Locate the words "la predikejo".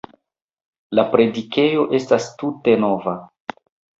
0.99-1.85